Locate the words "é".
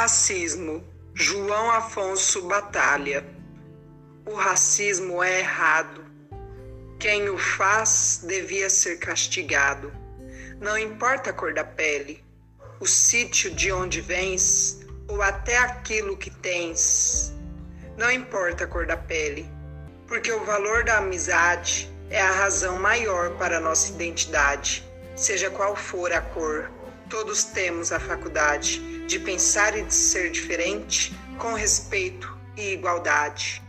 5.20-5.40, 22.08-22.22